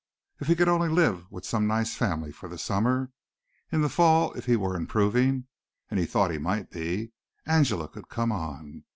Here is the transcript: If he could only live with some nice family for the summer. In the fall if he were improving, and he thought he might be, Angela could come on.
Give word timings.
If 0.39 0.47
he 0.47 0.55
could 0.55 0.67
only 0.67 0.89
live 0.89 1.31
with 1.31 1.45
some 1.45 1.67
nice 1.67 1.93
family 1.95 2.31
for 2.31 2.49
the 2.49 2.57
summer. 2.57 3.11
In 3.71 3.81
the 3.81 3.87
fall 3.87 4.33
if 4.33 4.47
he 4.47 4.55
were 4.55 4.75
improving, 4.75 5.45
and 5.91 5.99
he 5.99 6.07
thought 6.07 6.31
he 6.31 6.39
might 6.39 6.71
be, 6.71 7.11
Angela 7.45 7.87
could 7.87 8.09
come 8.09 8.31
on. 8.31 8.85